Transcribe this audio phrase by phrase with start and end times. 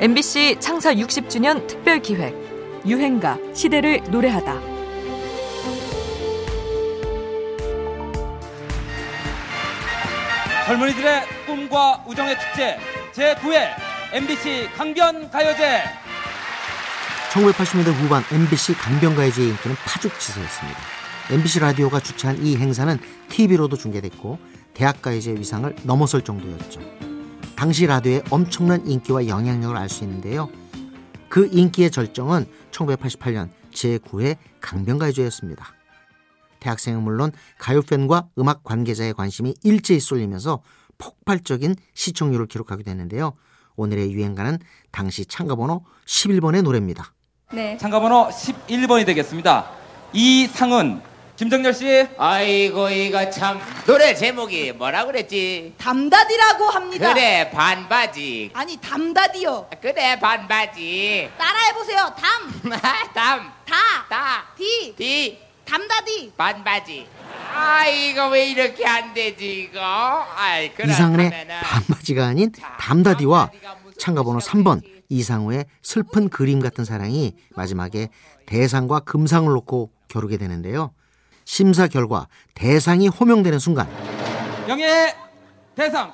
[0.00, 2.32] MBC 창사 60주년 특별 기획
[2.86, 4.60] 유행가 시대를 노래하다.
[10.66, 12.78] 젊은이들의 꿈과 우정의 축제
[13.12, 13.70] 제9회
[14.12, 15.82] MBC 강변 가요제
[17.32, 20.78] 1980년대 후반 MBC 강변가요제의 인기는 파죽지세였습니다.
[21.30, 22.96] MBC 라디오가 주최한 이 행사는
[23.30, 24.38] TV로도 중계됐고
[24.74, 27.07] 대학가요제 위상을 넘어설 정도였죠.
[27.58, 30.48] 당시 라디오의 엄청난 인기와 영향력을 알 수 있는데요.
[31.28, 35.66] 그 인기의 절정은 1988년 제9회 강변가요제였습니다.
[36.60, 40.62] 대학생은 물론 가요팬과 음악 관계자의 관심이 일제히 쏠리면서
[40.98, 43.32] 폭발적인 시청률을 기록하게 됐는데요.
[43.74, 44.60] 오늘의 유행가는
[44.92, 47.12] 당시 참가번호 11번의 노래입니다.
[47.52, 47.76] 네.
[47.76, 49.68] 참가번호 11번이 되겠습니다.
[50.12, 51.00] 이 상은
[51.38, 52.08] 김정열 씨.
[52.18, 53.60] 아이고 이거 참.
[53.86, 55.74] 노래 제목이 뭐라 그랬지?
[55.78, 57.14] 담다디라고 합니다.
[57.14, 58.50] 그래 반바지.
[58.54, 59.70] 아니 담다디요.
[59.80, 61.30] 그래 반바지.
[61.38, 62.12] 따라해 보세요.
[62.18, 62.50] 담,
[63.14, 63.76] 담, 다,
[64.08, 66.32] 다, 디, 디, 담다디.
[66.36, 67.06] 반바지.
[67.54, 69.80] 아 이거 왜 이렇게 안 되지 이거?
[69.80, 73.52] 아이 이상은의 반바지가 아닌 담다디와
[73.96, 74.82] 참가번호 3번.
[75.08, 78.08] 이상우의 슬픈 그림 같은 사랑이 마지막에
[78.46, 80.92] 대상과 금상을 놓고 겨루게 되는데요.
[81.48, 83.88] 심사 결과 대상이 호명되는 순간
[84.68, 85.16] 영예
[85.74, 86.12] 대상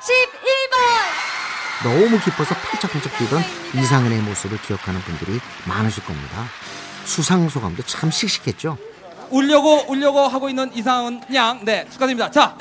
[0.00, 1.84] 11번.
[1.84, 3.42] 너무 기뻐서 팔짝팔짝 뛰던
[3.74, 6.46] 이상은의 모습을 기억하는 분들이 많으실 겁니다.
[7.04, 8.78] 수상 소감도 참 씩씩했죠.
[9.28, 11.62] 울려고 울려고 하고 있는 이상은 양.
[11.62, 12.30] 네, 축하드립니다.
[12.30, 12.56] 자,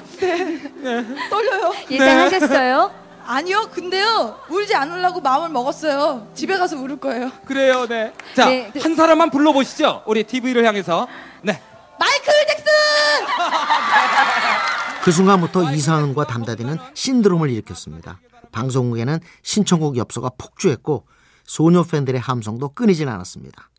[1.30, 1.73] 떨려요.
[1.89, 3.05] 예상하셨어요?
[3.27, 3.69] 아니요.
[3.71, 4.39] 근데요.
[4.49, 6.27] 울지 않으려고 마음을 먹었어요.
[6.33, 7.31] 집에 가서 울을 거예요.
[7.45, 7.87] 그래요.
[7.87, 8.13] 네.
[8.35, 8.71] 자, 네.
[8.81, 10.03] 한 사람만 불러 보시죠.
[10.05, 11.07] 우리 TV를 향해서.
[11.41, 11.61] 네.
[11.99, 12.65] 마이클 잭슨.
[15.03, 18.19] 그 순간부터 이상은과 담다디는 신드롬을 일으켰습니다.
[18.51, 21.05] 방송국에는 신청곡 엽서가 폭주했고
[21.43, 23.69] 소녀 팬들의 함성도 끊이질 않았습니다.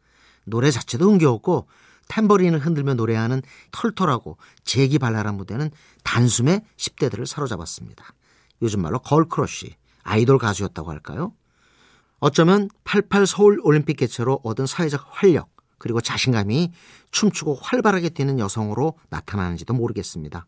[0.44, 1.66] 노래 자체도 흥겨웠고
[2.08, 3.42] 탬버린을 흔들며 노래하는
[3.72, 5.70] 털털하고 재기발랄한 무대는
[6.04, 8.04] 단숨에 10대들을 사로잡았습니다.
[8.62, 11.32] 요즘 말로 girl crush, 아이돌 가수였다고 할까요?
[12.18, 16.72] 어쩌면 88 서울 올림픽 개최로 얻은 사회적 활력 그리고 자신감이
[17.10, 20.46] 춤추고 활발하게 뛰는 여성으로 나타나는지도 모르겠습니다.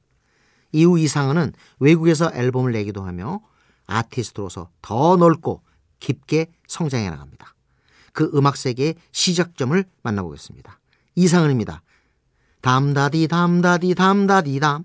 [0.73, 3.41] 이후 이상은은 외국에서 앨범을 내기도 하며
[3.87, 5.63] 아티스트로서 더 넓고
[6.01, 7.55] 깊게 성장해 나갑니다.
[8.13, 10.79] 그 음악 세계의 시작점을 만나보겠습니다.
[11.15, 11.83] 이상은입니다.
[12.61, 14.85] 담다디 담다디 담다디 담.